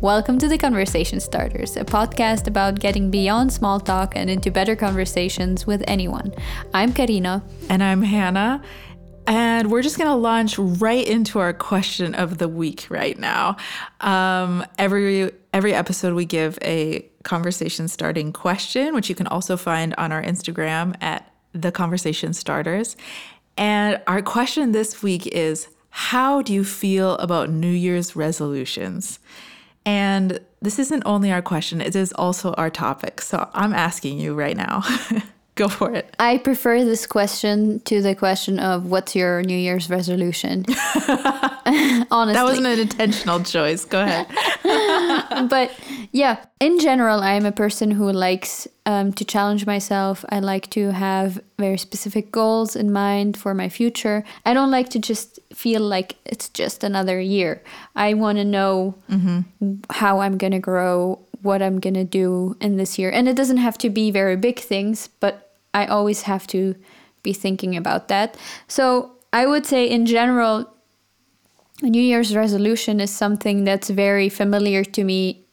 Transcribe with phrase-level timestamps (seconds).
[0.00, 4.76] Welcome to the Conversation Starters, a podcast about getting beyond small talk and into better
[4.76, 6.32] conversations with anyone.
[6.72, 7.42] I'm Karina.
[7.68, 8.62] And I'm Hannah.
[9.26, 13.56] And we're just going to launch right into our question of the week right now.
[14.00, 19.96] Um, every every episode we give a conversation starting question, which you can also find
[19.98, 22.96] on our Instagram at the conversation starters.
[23.56, 29.18] And our question this week is how do you feel about New Year's resolutions?
[29.84, 33.20] And this isn't only our question, it is also our topic.
[33.20, 34.82] So I'm asking you right now.
[35.58, 36.14] Go for it.
[36.20, 40.64] I prefer this question to the question of what's your New Year's resolution?
[41.66, 42.34] Honestly.
[42.34, 43.84] That wasn't an intentional choice.
[43.84, 44.28] Go ahead.
[45.50, 45.72] but
[46.12, 50.24] yeah, in general, I'm a person who likes um, to challenge myself.
[50.28, 54.22] I like to have very specific goals in mind for my future.
[54.46, 57.64] I don't like to just feel like it's just another year.
[57.96, 59.80] I want to know mm-hmm.
[59.90, 63.10] how I'm going to grow, what I'm going to do in this year.
[63.10, 65.47] And it doesn't have to be very big things, but
[65.78, 66.74] I always have to
[67.22, 68.36] be thinking about that.
[68.66, 70.68] So I would say, in general,
[71.82, 75.44] a New Year's resolution is something that's very familiar to me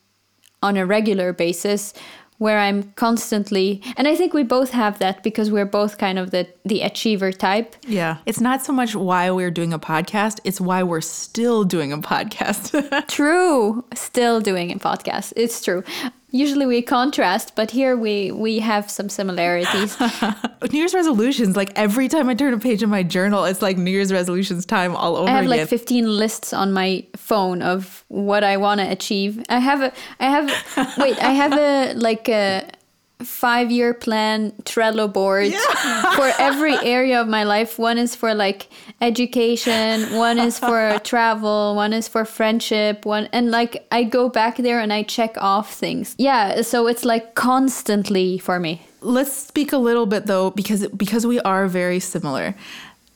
[0.64, 1.94] on a regular basis
[2.38, 6.32] where I'm constantly and I think we both have that because we're both kind of
[6.32, 7.76] the the achiever type.
[7.88, 8.18] Yeah.
[8.26, 11.98] It's not so much why we're doing a podcast, it's why we're still doing a
[11.98, 13.08] podcast.
[13.20, 13.86] true.
[13.94, 15.32] Still doing a podcast.
[15.38, 15.84] It's true
[16.36, 19.98] usually we contrast, but here we we have some similarities.
[20.72, 23.78] New Year's resolutions, like every time I turn a page in my journal, it's like
[23.78, 25.30] New Year's resolutions time all over.
[25.30, 25.60] I have again.
[25.60, 29.44] like 15 lists on my phone of what I want to achieve.
[29.50, 32.68] I have a I have wait, I have a like a
[33.24, 36.16] five year plan Trello board yeah.
[36.16, 37.80] for every area of my life.
[37.80, 38.68] One is for like
[39.02, 44.58] education, one is for travel, one is for friendship, one and like I go back
[44.58, 46.16] there and I check off things.
[46.18, 48.82] Yeah, so it's like constantly for me.
[49.02, 52.56] Let's speak a little bit though because because we are very similar.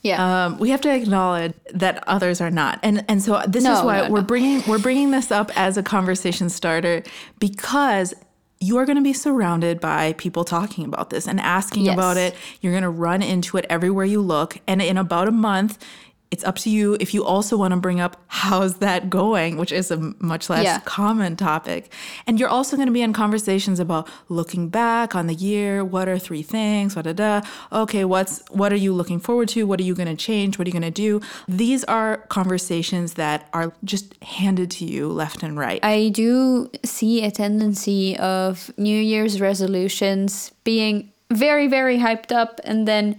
[0.02, 3.74] Yeah, um, we have to acknowledge that others are not, and and so this no,
[3.74, 4.26] is why no, we're no.
[4.26, 7.02] bringing we're bringing this up as a conversation starter
[7.38, 8.14] because
[8.60, 11.94] you are going to be surrounded by people talking about this and asking yes.
[11.94, 12.34] about it.
[12.60, 14.58] You're going to run into it everywhere you look.
[14.66, 15.82] And in about a month,
[16.30, 19.72] it's up to you if you also want to bring up how's that going, which
[19.72, 20.78] is a much less yeah.
[20.84, 21.92] common topic.
[22.26, 25.84] And you're also going to be in conversations about looking back on the year.
[25.84, 26.94] What are three things?
[26.94, 27.40] Da, da, da.
[27.72, 29.66] Okay, what's what are you looking forward to?
[29.66, 30.58] What are you going to change?
[30.58, 31.20] What are you going to do?
[31.48, 35.84] These are conversations that are just handed to you left and right.
[35.84, 42.86] I do see a tendency of New Year's resolutions being very, very hyped up and
[42.86, 43.18] then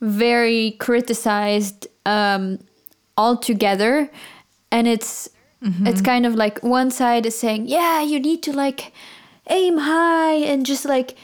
[0.00, 2.60] very criticized um,
[3.16, 4.10] all together,
[4.70, 5.28] and it's
[5.62, 5.86] mm-hmm.
[5.86, 8.92] it's kind of like one side is saying, yeah, you need to like
[9.50, 11.16] aim high and just like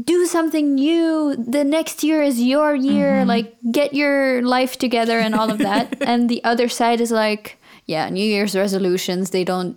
[0.00, 1.34] do something new.
[1.36, 3.12] The next year is your year.
[3.12, 3.28] Mm-hmm.
[3.28, 5.96] Like get your life together and all of that.
[6.06, 9.30] and the other side is like, yeah, New Year's resolutions.
[9.30, 9.76] They don't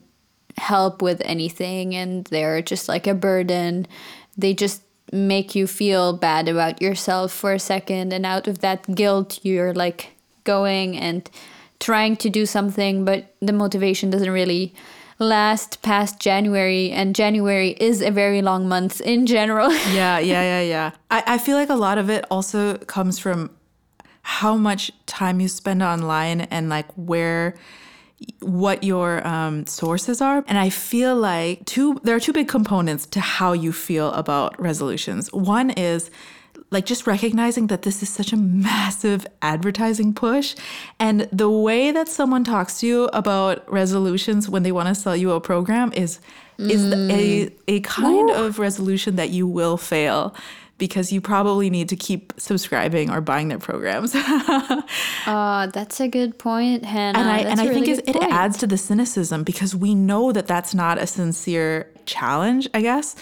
[0.58, 3.88] help with anything and they're just like a burden.
[4.38, 8.96] They just make you feel bad about yourself for a second and out of that
[8.96, 10.13] guilt you're like
[10.44, 11.30] going and
[11.80, 14.74] trying to do something, but the motivation doesn't really
[15.20, 19.72] last past January, and January is a very long month in general.
[19.94, 20.92] yeah, yeah, yeah, yeah.
[21.12, 23.52] I, I feel like a lot of it also comes from
[24.24, 27.56] how much time you spend online and like where
[28.40, 33.06] what your um, sources are and i feel like two there are two big components
[33.06, 36.10] to how you feel about resolutions one is
[36.74, 40.56] like just recognizing that this is such a massive advertising push
[41.00, 45.16] and the way that someone talks to you about resolutions when they want to sell
[45.16, 46.20] you a program is
[46.60, 46.70] mm.
[46.70, 48.34] is a a kind Ooh.
[48.34, 50.36] of resolution that you will fail
[50.80, 54.14] because you probably need to keep subscribing or buying their programs.
[54.16, 57.20] uh, that's a good point, Hannah.
[57.20, 60.32] And I, that's and I think it, it adds to the cynicism because we know
[60.32, 63.16] that that's not a sincere challenge, I guess.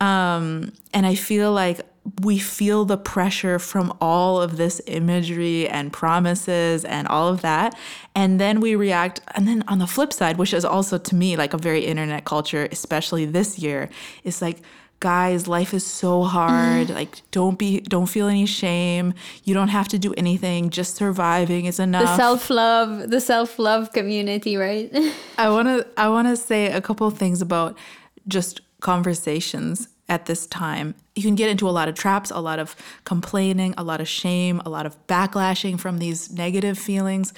[0.00, 1.80] Um, and I feel like
[2.22, 7.76] we feel the pressure from all of this imagery and promises and all of that.
[8.14, 9.20] And then we react.
[9.34, 12.24] And then on the flip side, which is also to me like a very internet
[12.24, 13.88] culture, especially this year,
[14.24, 14.58] is like,
[15.00, 16.88] guys life is so hard.
[16.88, 16.94] Mm.
[16.94, 19.12] Like don't be don't feel any shame.
[19.44, 20.70] You don't have to do anything.
[20.70, 22.04] Just surviving is enough.
[22.04, 24.90] the self-love the self-love community right?
[25.38, 27.76] I want to i want to say a couple of things about
[28.26, 30.94] just conversations at this time.
[31.14, 34.08] You can get into a lot of traps, a lot of complaining, a lot of
[34.08, 37.32] shame, a lot of backlashing from these negative feelings.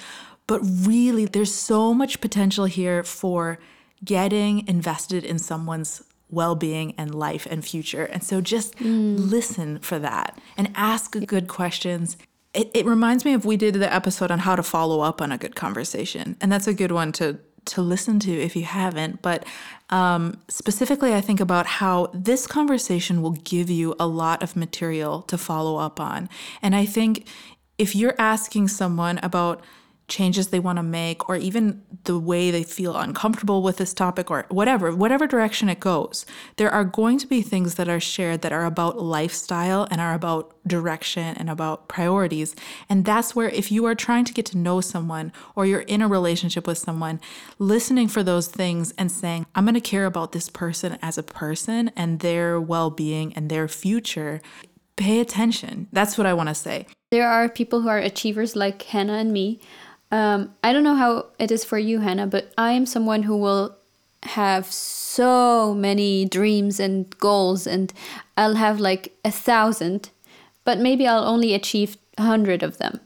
[0.47, 3.59] But really, there's so much potential here for
[4.05, 8.05] getting invested in someone's well being and life and future.
[8.05, 9.17] And so just mm.
[9.19, 12.17] listen for that and ask good questions.
[12.55, 15.33] It, it reminds me of we did the episode on how to follow up on
[15.33, 16.37] a good conversation.
[16.41, 17.39] And that's a good one to
[17.69, 19.23] to listen to if you haven't.
[19.23, 19.45] But
[19.91, 25.23] um, specifically, I think about how this conversation will give you a lot of material
[25.23, 26.29] to follow up on.
[26.61, 27.27] And I think
[27.79, 29.63] if you're asking someone about
[30.09, 34.31] changes they want to make or even the way they feel uncomfortable with this topic
[34.31, 36.25] or whatever whatever direction it goes
[36.57, 40.15] there are going to be things that are shared that are about lifestyle and are
[40.15, 42.55] about direction and about priorities.
[42.89, 46.03] And that's where if you are trying to get to know someone or you're in
[46.03, 47.21] a relationship with someone
[47.59, 51.23] listening for those things and saying i'm going to care about this person as a
[51.23, 54.41] person and their well-being and their future
[54.97, 55.89] pay attention.
[55.93, 56.87] That's what i want to say.
[57.11, 59.61] There are people who are achievers like hannah and me
[60.11, 63.37] um, I don't know how it is for you, Hannah, but I am someone who
[63.37, 63.77] will
[64.25, 67.93] have so many dreams and goals, and
[68.37, 70.11] I'll have like a thousand,
[70.65, 73.01] but maybe I'll only achieve a hundred of them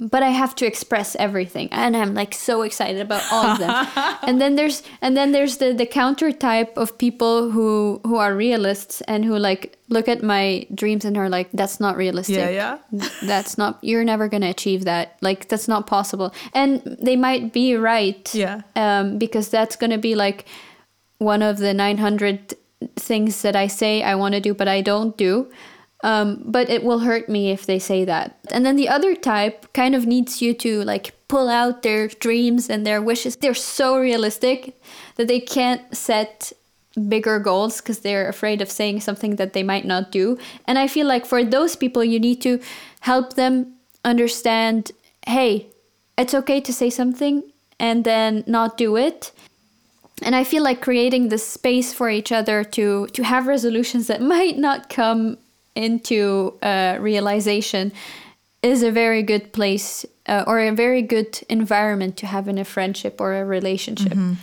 [0.00, 3.86] but I have to express everything, and I'm like so excited about all of them.
[4.22, 8.34] and then there's and then there's the the counter type of people who who are
[8.34, 12.36] realists and who like look at my dreams and are like, that's not realistic.
[12.36, 13.08] Yeah, yeah.
[13.22, 13.78] that's not.
[13.82, 15.16] You're never gonna achieve that.
[15.20, 16.32] Like that's not possible.
[16.54, 18.32] And they might be right.
[18.32, 18.62] Yeah.
[18.76, 20.44] Um, because that's gonna be like
[21.18, 22.54] one of the 900
[22.96, 25.50] things that I say I want to do, but I don't do.
[26.04, 28.38] Um, but it will hurt me if they say that.
[28.52, 32.70] And then the other type kind of needs you to like pull out their dreams
[32.70, 33.36] and their wishes.
[33.36, 34.80] They're so realistic
[35.16, 36.52] that they can't set
[37.08, 40.38] bigger goals because they're afraid of saying something that they might not do.
[40.66, 42.60] And I feel like for those people, you need to
[43.00, 43.74] help them
[44.04, 44.92] understand
[45.26, 45.66] hey,
[46.16, 47.42] it's okay to say something
[47.78, 49.30] and then not do it
[50.22, 54.20] and i feel like creating this space for each other to to have resolutions that
[54.34, 55.38] might not come
[55.78, 57.92] into uh, realization
[58.62, 62.64] is a very good place uh, or a very good environment to have in a
[62.64, 64.12] friendship or a relationship.
[64.12, 64.34] Mm-hmm.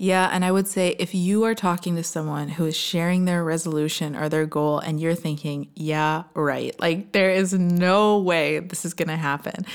[0.00, 3.42] Yeah, and I would say if you are talking to someone who is sharing their
[3.42, 8.84] resolution or their goal and you're thinking, yeah, right, like there is no way this
[8.84, 9.66] is going to happen.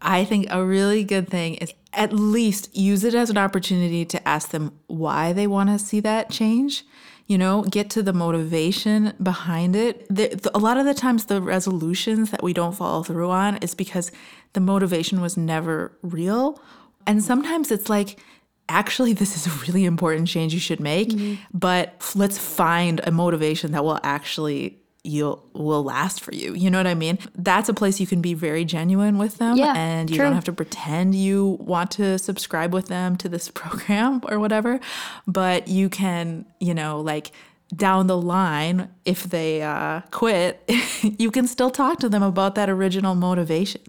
[0.00, 4.28] I think a really good thing is at least use it as an opportunity to
[4.28, 6.84] ask them why they want to see that change
[7.26, 10.06] you know, get to the motivation behind it.
[10.08, 13.56] The, the, a lot of the times, the resolutions that we don't follow through on
[13.58, 14.12] is because
[14.52, 16.60] the motivation was never real.
[17.06, 18.20] And sometimes it's like,
[18.68, 21.34] actually, this is a really important change you should make, mm-hmm.
[21.52, 26.54] but let's find a motivation that will actually you'll will last for you.
[26.54, 27.18] You know what I mean?
[27.34, 30.24] That's a place you can be very genuine with them yeah, and you true.
[30.24, 34.80] don't have to pretend you want to subscribe with them to this program or whatever,
[35.26, 37.30] but you can, you know, like
[37.74, 40.62] down the line if they uh, quit,
[41.02, 43.82] you can still talk to them about that original motivation.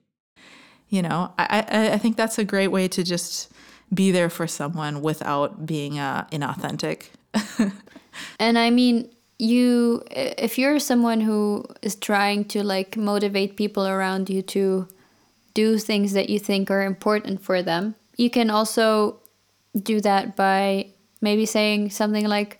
[0.89, 3.51] You know, I, I, I think that's a great way to just
[3.93, 7.07] be there for someone without being uh, inauthentic.
[8.39, 14.29] and I mean, you if you're someone who is trying to like motivate people around
[14.29, 14.87] you to
[15.53, 19.19] do things that you think are important for them you can also
[19.83, 20.87] do that by
[21.21, 22.59] maybe saying something like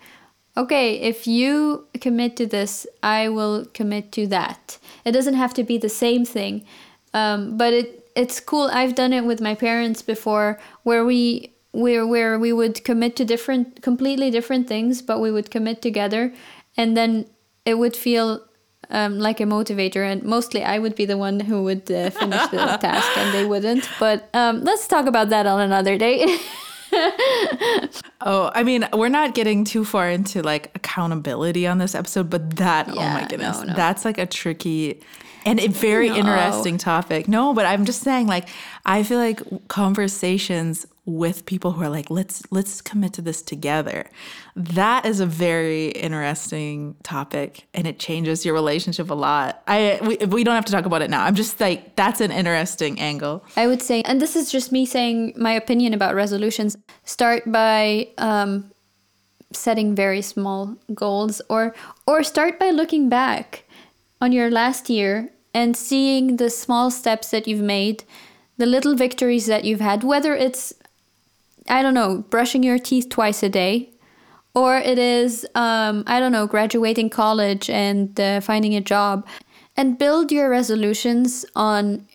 [0.55, 4.77] okay if you commit to this i will commit to that.
[5.03, 6.65] It doesn't have to be the same thing
[7.13, 8.67] um, but it it's cool.
[8.73, 13.25] I've done it with my parents before where we where where we would commit to
[13.25, 16.33] different completely different things but we would commit together
[16.77, 17.25] and then
[17.65, 18.43] it would feel
[18.89, 22.47] um, like a motivator and mostly i would be the one who would uh, finish
[22.47, 26.25] the task and they wouldn't but um, let's talk about that on another day
[28.21, 32.55] oh i mean we're not getting too far into like accountability on this episode but
[32.55, 33.73] that yeah, oh my goodness no, no.
[33.73, 35.01] that's like a tricky
[35.45, 36.15] and a very no.
[36.15, 38.47] interesting topic no but i'm just saying like
[38.85, 44.09] i feel like conversations with people who are like let's let's commit to this together.
[44.57, 49.63] That is a very interesting topic and it changes your relationship a lot.
[49.67, 51.23] I we, we don't have to talk about it now.
[51.23, 53.45] I'm just like that's an interesting angle.
[53.55, 56.77] I would say and this is just me saying my opinion about resolutions.
[57.05, 58.69] Start by um,
[59.53, 61.73] setting very small goals or
[62.05, 63.63] or start by looking back
[64.19, 68.03] on your last year and seeing the small steps that you've made
[68.57, 70.73] the little victories that you've had whether it's
[71.67, 73.89] I don't know, brushing your teeth twice a day,
[74.53, 79.27] or it is, um, I don't know, graduating college and uh, finding a job,
[79.75, 82.07] and build your resolutions on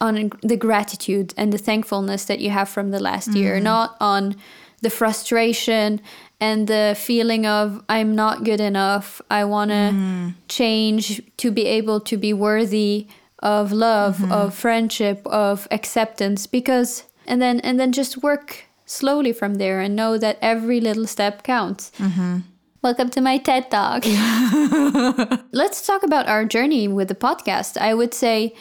[0.00, 3.38] on the gratitude and the thankfulness that you have from the last mm-hmm.
[3.38, 4.36] year, not on
[4.82, 6.00] the frustration
[6.40, 9.22] and the feeling of I'm not good enough.
[9.30, 10.34] I want to mm.
[10.48, 13.06] change to be able to be worthy
[13.38, 14.32] of love, mm-hmm.
[14.32, 19.96] of friendship, of acceptance because and then and then just work slowly from there and
[19.96, 21.90] know that every little step counts.
[21.98, 22.40] Mm-hmm.
[22.82, 24.04] Welcome to my TED Talk.
[25.52, 27.78] Let's talk about our journey with the podcast.
[27.78, 28.54] I would say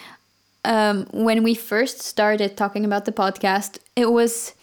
[0.64, 4.54] um, when we first started talking about the podcast, it was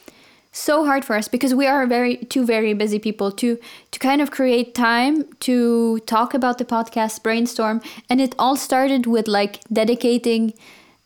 [0.53, 3.57] so hard for us because we are very two very busy people to
[3.93, 9.07] to kind of create time to talk about the podcast brainstorm and it all started
[9.07, 10.53] with like dedicating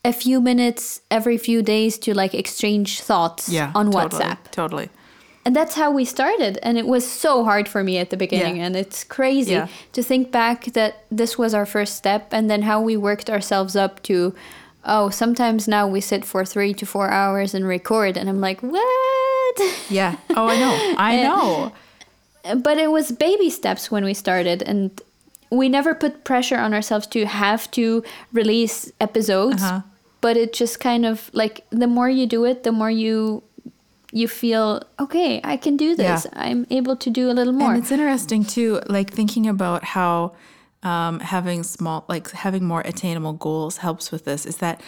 [0.04, 4.50] a few minutes every few days to like exchange thoughts yeah, on totally, WhatsApp.
[4.50, 4.90] Totally.
[5.46, 6.58] And that's how we started.
[6.62, 8.56] And it was so hard for me at the beginning.
[8.56, 8.66] Yeah.
[8.66, 9.68] And it's crazy yeah.
[9.92, 13.76] to think back that this was our first step and then how we worked ourselves
[13.76, 14.34] up to,
[14.84, 18.16] oh, sometimes now we sit for three to four hours and record.
[18.16, 19.60] And I'm like, what?
[19.90, 20.16] Yeah.
[20.30, 20.94] Oh, I know.
[20.98, 21.72] I know.
[22.56, 24.62] but it was baby steps when we started.
[24.62, 24.98] And
[25.50, 29.62] we never put pressure on ourselves to have to release episodes.
[29.62, 29.82] Uh-huh.
[30.24, 33.42] But it just kind of like the more you do it, the more you
[34.14, 36.24] you feel okay i can do this.
[36.24, 36.44] Yeah.
[36.46, 37.72] i'm able to do a little more.
[37.74, 40.34] And it's interesting too like thinking about how
[40.84, 44.80] um, having small like having more attainable goals helps with this is that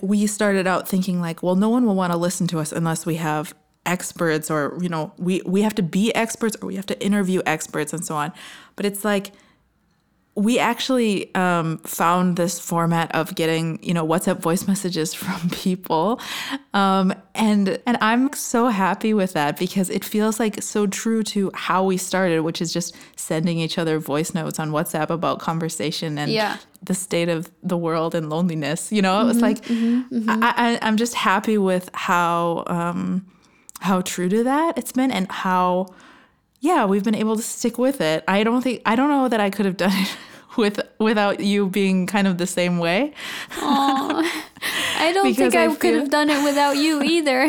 [0.00, 3.04] we started out thinking like well no one will want to listen to us unless
[3.04, 3.52] we have
[3.84, 7.42] experts or you know we we have to be experts or we have to interview
[7.44, 8.32] experts and so on.
[8.76, 9.32] But it's like
[10.34, 16.20] we actually um, found this format of getting you know whatsapp voice messages from people
[16.74, 21.50] um, and and i'm so happy with that because it feels like so true to
[21.54, 26.18] how we started which is just sending each other voice notes on whatsapp about conversation
[26.18, 26.56] and yeah.
[26.82, 30.42] the state of the world and loneliness you know mm-hmm, it was like mm-hmm, mm-hmm.
[30.42, 33.26] I, I, am just happy with how um,
[33.80, 35.88] how true to that it's been and how
[36.62, 38.22] yeah, we've been able to stick with it.
[38.28, 40.16] I don't think I don't know that I could have done it
[40.56, 43.12] with without you being kind of the same way.
[43.56, 44.24] Aww.
[44.96, 47.48] I don't think I, I could have done it without you either.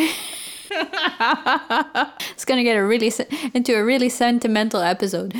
[2.31, 3.13] it's gonna get a really
[3.53, 5.35] into a really sentimental episode.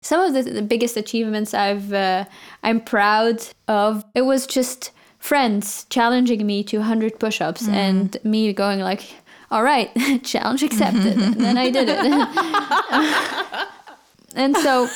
[0.00, 2.24] Some of the, the biggest achievements I've uh,
[2.62, 4.02] I'm proud of.
[4.14, 7.72] It was just friends challenging me to 100 push-ups mm.
[7.72, 9.02] and me going like
[9.50, 9.90] all right,
[10.22, 11.18] challenge accepted.
[11.18, 13.68] and then I did it.
[14.34, 14.88] and so,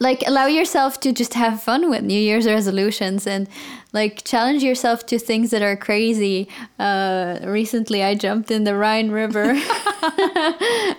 [0.00, 3.48] like, allow yourself to just have fun with New Year's resolutions and,
[3.92, 6.48] like, challenge yourself to things that are crazy.
[6.78, 9.50] Uh, recently, I jumped in the Rhine River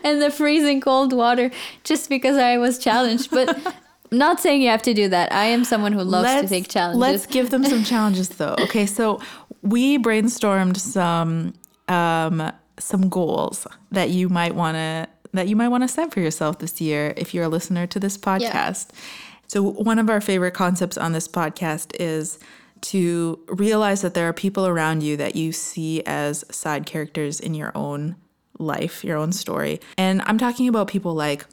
[0.04, 1.50] in the freezing cold water
[1.84, 3.32] just because I was challenged.
[3.32, 3.76] But
[4.12, 5.34] not saying you have to do that.
[5.34, 7.00] I am someone who loves let's, to take challenges.
[7.00, 8.56] Let's give them some challenges, though.
[8.60, 9.20] Okay, so
[9.62, 11.54] we brainstormed some
[11.88, 16.20] um, some goals that you might want to that you might want to set for
[16.20, 18.90] yourself this year if you're a listener to this podcast.
[18.94, 19.00] Yeah.
[19.48, 22.40] So one of our favorite concepts on this podcast is
[22.82, 27.54] to realize that there are people around you that you see as side characters in
[27.54, 28.16] your own
[28.58, 29.80] life, your own story.
[29.98, 31.46] And I'm talking about people like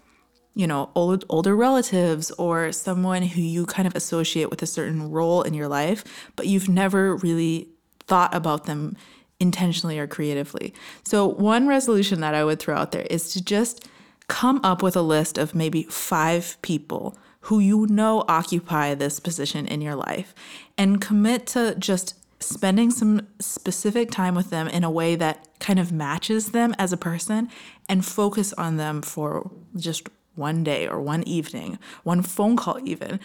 [0.56, 5.10] you know, old, older relatives or someone who you kind of associate with a certain
[5.10, 6.04] role in your life,
[6.36, 7.68] but you've never really
[8.06, 8.96] thought about them
[9.44, 10.74] intentionally or creatively.
[11.04, 13.86] So, one resolution that I would throw out there is to just
[14.26, 19.66] come up with a list of maybe five people who you know occupy this position
[19.66, 20.34] in your life
[20.78, 25.78] and commit to just spending some specific time with them in a way that kind
[25.78, 27.48] of matches them as a person
[27.88, 33.20] and focus on them for just one day or one evening, one phone call, even,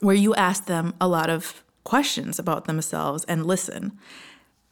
[0.00, 3.98] where you ask them a lot of questions about themselves and listen.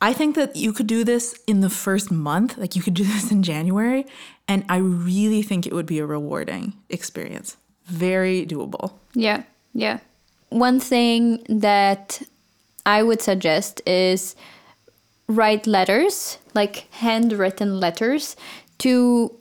[0.00, 3.04] I think that you could do this in the first month, like you could do
[3.14, 4.06] this in January,
[4.48, 7.56] and I really think it would be a rewarding experience.
[7.86, 8.92] Very doable.
[9.14, 10.00] Yeah, yeah.
[10.50, 12.22] One thing that
[12.84, 14.36] I would suggest is
[15.28, 18.36] write letters, like handwritten letters,
[18.78, 19.36] to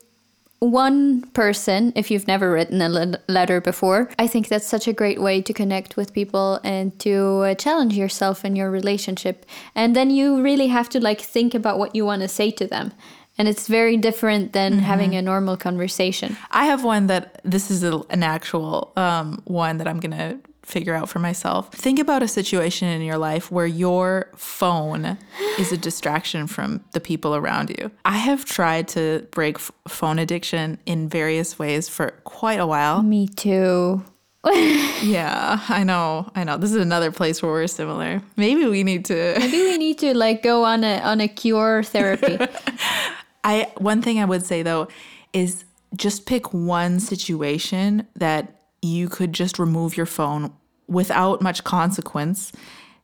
[0.60, 4.10] one person if you've never written a letter before.
[4.18, 7.96] I think that's such a great way to connect with people and to uh, challenge
[7.96, 9.46] yourself in your relationship.
[9.76, 12.68] And then you really have to like think about what you want to say to
[12.68, 12.94] them.
[13.38, 14.82] And it's very different than mm-hmm.
[14.82, 16.38] having a normal conversation.
[16.52, 20.40] I have one that this is a, an actual um, one that I'm going to
[20.66, 21.72] figure out for myself.
[21.72, 25.18] Think about a situation in your life where your phone
[25.60, 27.92] is a distraction from the people around you.
[28.04, 33.04] I have tried to break f- phone addiction in various ways for quite a while.
[33.04, 34.04] Me too.
[35.02, 36.30] yeah, I know.
[36.36, 36.58] I know.
[36.58, 38.22] This is another place where we're similar.
[38.36, 41.84] Maybe we need to Maybe we need to like go on a on a cure
[41.84, 42.38] therapy.
[43.44, 44.88] I one thing I would say though
[45.34, 45.64] is
[45.96, 48.55] just pick one situation that
[48.86, 50.54] you could just remove your phone
[50.88, 52.52] without much consequence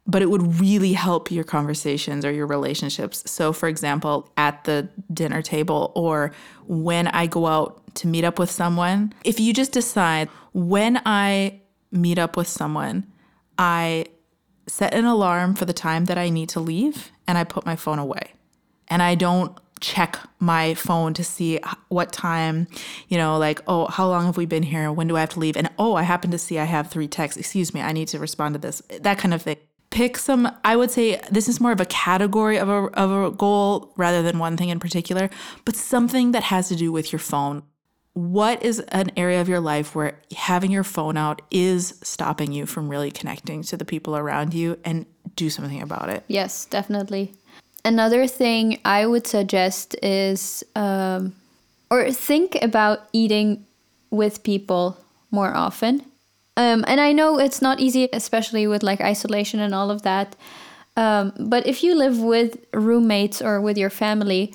[0.08, 3.24] but it would really help your conversations or your relationships.
[3.30, 6.34] So, for example, at the dinner table or
[6.68, 11.62] when I go out to meet up with someone, if you just decide when I
[11.92, 13.06] meet up with someone,
[13.58, 14.06] I
[14.68, 17.76] set an alarm for the time that I need to leave and I put my
[17.76, 18.34] phone away.
[18.88, 21.60] And I don't check my phone to see
[21.90, 22.68] what time,
[23.10, 24.92] you know, like, oh, how long have we been here?
[24.92, 25.58] When do I have to leave?
[25.58, 27.40] And oh, I happen to see I have three texts.
[27.40, 28.82] Excuse me, I need to respond to this.
[29.02, 29.58] That kind of thing.
[29.90, 33.36] Pick some, I would say this is more of a category of a, of a
[33.36, 35.30] goal rather than one thing in particular,
[35.66, 37.64] but something that has to do with your phone
[38.14, 42.66] what is an area of your life where having your phone out is stopping you
[42.66, 46.24] from really connecting to the people around you and do something about it?
[46.28, 47.34] Yes, definitely.
[47.84, 51.34] Another thing I would suggest is, um,
[51.90, 53.66] or think about eating
[54.12, 54.98] with people
[55.32, 56.06] more often.
[56.58, 60.36] Um, and I know it's not easy, especially with like isolation and all of that.
[60.98, 64.54] Um, but if you live with roommates or with your family,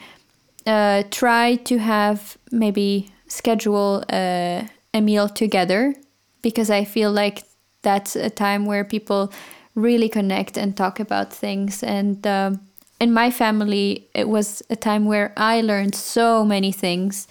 [0.66, 5.94] uh, try to have maybe schedule a, a meal together
[6.42, 7.44] because I feel like
[7.82, 9.32] that's a time where people
[9.74, 11.82] really connect and talk about things.
[11.82, 12.60] And um,
[13.00, 17.28] in my family, it was a time where I learned so many things.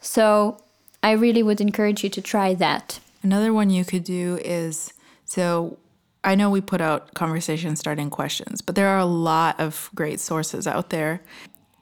[0.00, 0.58] So
[1.02, 3.00] I really would encourage you to try that.
[3.22, 4.92] Another one you could do is
[5.24, 5.78] so
[6.24, 10.20] I know we put out conversation starting questions, but there are a lot of great
[10.20, 11.20] sources out there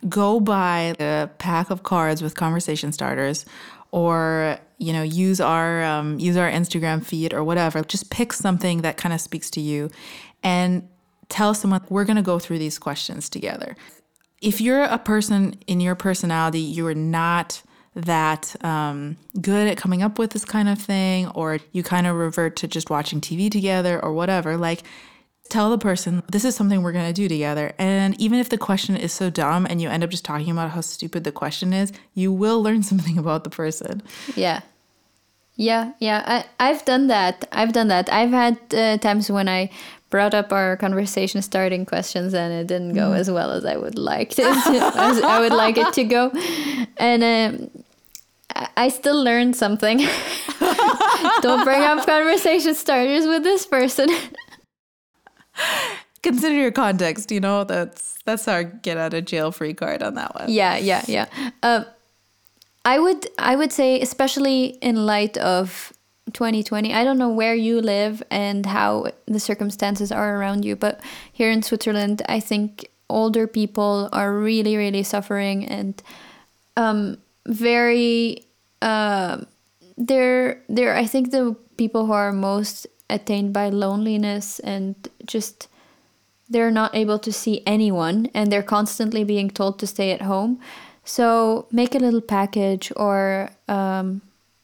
[0.08, 3.44] go buy a pack of cards with conversation starters
[3.90, 8.82] or you know use our um, use our instagram feed or whatever just pick something
[8.82, 9.90] that kind of speaks to you
[10.42, 10.88] and
[11.30, 13.76] tell someone we're going to go through these questions together.
[14.42, 17.62] If you're a person in your personality you're not
[17.94, 22.16] that um, good at coming up with this kind of thing or you kind of
[22.16, 24.84] revert to just watching tv together or whatever like
[25.50, 27.74] tell the person this is something we're going to do together.
[27.78, 30.70] And even if the question is so dumb and you end up just talking about
[30.70, 34.02] how stupid the question is you will learn something about the person.
[34.34, 34.60] Yeah.
[35.56, 36.22] Yeah yeah.
[36.26, 37.46] I, i've done that.
[37.52, 38.10] I've done that.
[38.10, 39.70] I've had uh, times when i
[40.10, 43.16] brought up our conversation starting questions and it didn't go mm.
[43.16, 46.30] as well as i would like to as i would like it to go
[46.98, 47.70] and um,
[48.76, 49.98] I still learned something.
[51.40, 54.08] Don't bring up conversation starters with this person.
[56.22, 60.14] consider your context you know that's that's our get out of jail free card on
[60.14, 61.26] that one yeah yeah yeah
[61.62, 61.84] uh,
[62.84, 65.92] i would i would say especially in light of
[66.32, 71.00] 2020 i don't know where you live and how the circumstances are around you but
[71.32, 76.02] here in switzerland i think older people are really really suffering and
[76.76, 78.46] um, very
[78.80, 79.38] uh,
[79.98, 85.68] they're they're i think the people who are most attained by loneliness and just
[86.50, 90.60] they're not able to see anyone and they're constantly being told to stay at home.
[91.04, 94.20] So make a little package or um,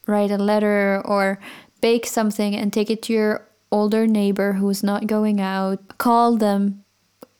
[0.07, 1.39] write a letter or
[1.81, 5.97] bake something and take it to your older neighbor who's not going out.
[5.97, 6.83] Call them.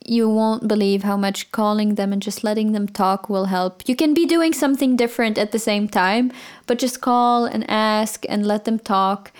[0.05, 3.87] You won't believe how much calling them and just letting them talk will help.
[3.89, 6.31] You can be doing something different at the same time,
[6.65, 9.33] but just call and ask and let them talk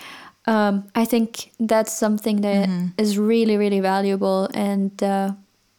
[0.48, 2.86] um, I think that's something that mm-hmm.
[2.96, 5.32] is really, really valuable, and uh,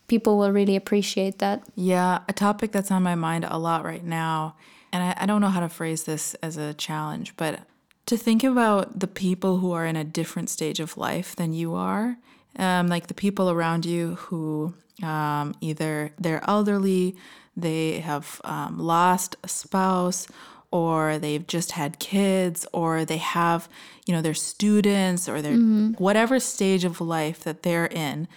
[0.08, 1.64] people will really appreciate that.
[1.76, 4.56] Yeah, a topic that's on my mind a lot right now,
[4.92, 7.62] and I, I don't know how to phrase this as a challenge, but
[8.06, 11.76] to think about the people who are in a different stage of life than you
[11.76, 12.18] are,
[12.58, 14.74] um, like the people around you who
[15.04, 17.16] um, either they're elderly,
[17.56, 20.28] they have um, lost a spouse,
[20.72, 23.68] or they've just had kids or they have
[24.06, 25.92] you know they're students or they're mm-hmm.
[25.94, 28.28] whatever stage of life that they're in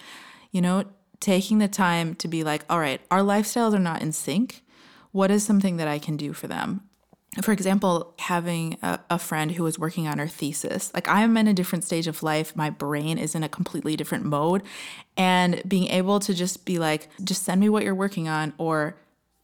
[0.50, 0.84] you know
[1.20, 4.61] taking the time to be like all right our lifestyles are not in sync
[5.12, 6.82] what is something that i can do for them
[7.40, 11.48] for example having a, a friend who is working on her thesis like i'm in
[11.48, 14.62] a different stage of life my brain is in a completely different mode
[15.16, 18.96] and being able to just be like just send me what you're working on or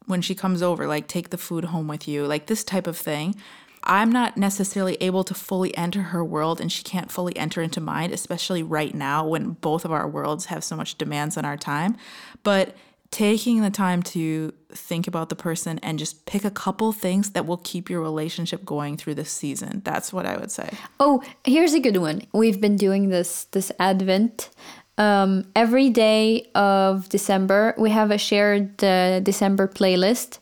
[0.09, 2.97] when she comes over, like take the food home with you, like this type of
[2.97, 3.37] thing.
[3.85, 7.81] I'm not necessarily able to fully enter her world and she can't fully enter into
[7.81, 11.57] mine, especially right now when both of our worlds have so much demands on our
[11.57, 11.97] time.
[12.43, 12.75] But
[13.11, 17.47] taking the time to think about the person and just pick a couple things that
[17.47, 19.81] will keep your relationship going through this season.
[19.85, 20.71] That's what I would say.
[21.01, 22.23] Oh, here's a good one.
[22.33, 24.51] We've been doing this this Advent
[24.99, 30.41] um, every day of December, we have a shared uh, December playlist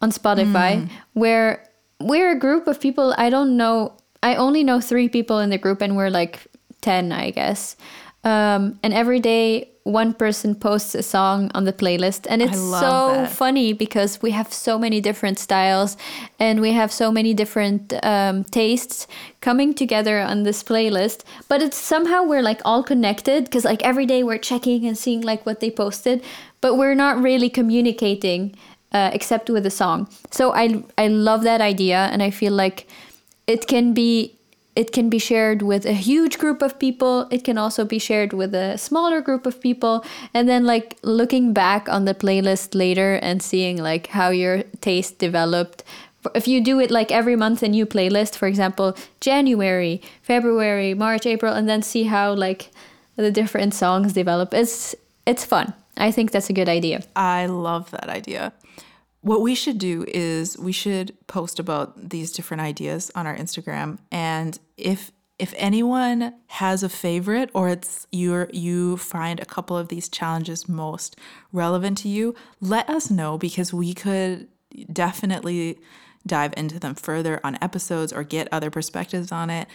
[0.00, 0.90] on Spotify mm.
[1.14, 1.68] where
[2.00, 3.12] we're a group of people.
[3.18, 3.94] I don't know.
[4.22, 6.46] I only know three people in the group, and we're like
[6.80, 7.76] 10, I guess.
[8.22, 13.12] Um, and every day one person posts a song on the playlist and it's so
[13.12, 13.30] that.
[13.30, 15.96] funny because we have so many different styles
[16.38, 19.06] and we have so many different um, tastes
[19.40, 24.04] coming together on this playlist but it's somehow we're like all connected because like every
[24.04, 26.22] day we're checking and seeing like what they posted
[26.60, 28.54] but we're not really communicating
[28.92, 32.86] uh, except with a song so i i love that idea and i feel like
[33.46, 34.37] it can be
[34.78, 38.32] it can be shared with a huge group of people it can also be shared
[38.32, 43.14] with a smaller group of people and then like looking back on the playlist later
[43.14, 45.82] and seeing like how your taste developed.
[46.32, 51.26] If you do it like every month a new playlist for example january february march
[51.26, 52.70] april and then see how like
[53.16, 54.94] the different songs develop it's
[55.26, 55.74] it's fun.
[55.96, 57.02] I think that's a good idea.
[57.16, 58.52] I love that idea
[59.20, 63.98] what we should do is we should post about these different ideas on our Instagram
[64.10, 69.88] and if if anyone has a favorite or it's you you find a couple of
[69.88, 71.16] these challenges most
[71.52, 74.48] relevant to you, let us know because we could
[74.92, 75.78] definitely
[76.26, 79.68] dive into them further on episodes or get other perspectives on it.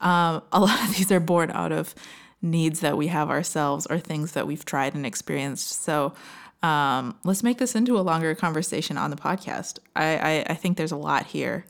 [0.00, 1.94] Um, a lot of these are born out of
[2.42, 5.82] needs that we have ourselves or things that we've tried and experienced.
[5.82, 6.14] So
[6.62, 9.78] um, let's make this into a longer conversation on the podcast.
[9.96, 11.64] I, I, I think there's a lot here.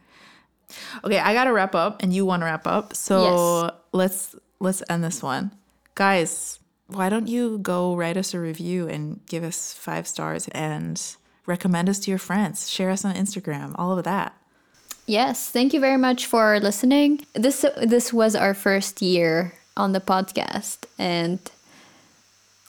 [1.04, 3.72] Okay, I gotta wrap up, and you want to wrap up, so yes.
[3.92, 5.52] let's let's end this one,
[5.94, 6.60] guys.
[6.86, 11.00] Why don't you go write us a review and give us five stars and
[11.46, 14.34] recommend us to your friends, share us on Instagram, all of that.
[15.06, 17.26] Yes, thank you very much for listening.
[17.34, 21.40] This this was our first year on the podcast, and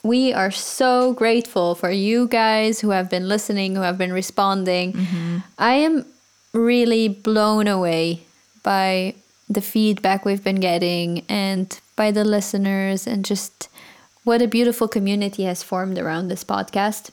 [0.04, 4.94] we are so grateful for you guys who have been listening, who have been responding.
[4.94, 5.38] Mm-hmm.
[5.58, 6.06] I am
[6.54, 8.24] really blown away
[8.64, 9.16] by
[9.48, 13.70] the feedback we've been getting and by the listeners and just
[14.24, 17.12] what a beautiful community has formed around this podcast.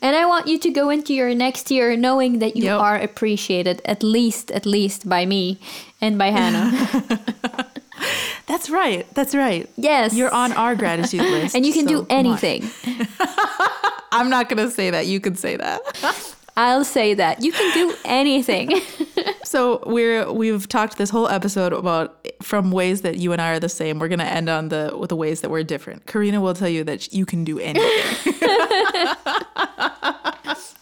[0.00, 2.80] And I want you to go into your next year knowing that you yep.
[2.80, 5.58] are appreciated at least at least by me
[6.00, 7.66] and by Hannah.
[8.60, 9.14] That's right.
[9.14, 9.70] That's right.
[9.78, 10.12] Yes.
[10.12, 11.56] You're on our gratitude list.
[11.56, 12.68] and you can so do anything.
[14.12, 15.06] I'm not going to say that.
[15.06, 16.36] You can say that.
[16.58, 17.42] I'll say that.
[17.42, 18.82] You can do anything.
[19.44, 23.60] so we're we've talked this whole episode about from ways that you and I are
[23.60, 23.98] the same.
[23.98, 26.04] We're gonna end on the with the ways that we're different.
[26.06, 28.34] Karina will tell you that you can do anything.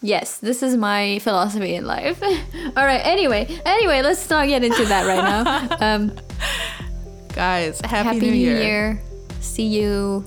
[0.03, 2.21] yes, this is my philosophy in life.
[2.23, 3.03] All right.
[3.05, 5.95] Anyway, anyway, let's not get into that right now.
[5.95, 6.13] Um,
[7.35, 8.63] Guys, happy, happy New, New year.
[8.63, 9.03] year.
[9.41, 10.25] See you